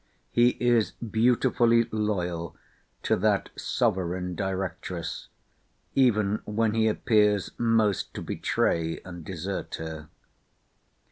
[0.31, 2.57] He is beautifully loyal
[3.03, 5.27] to that sovereign directress,
[5.93, 10.09] even when he appears most to betray and desert her.